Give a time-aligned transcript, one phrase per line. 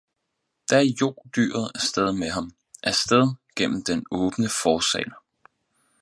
[0.71, 2.51] Da jog dyret af sted med ham,
[2.83, 5.11] af sted gennem den åbne forsal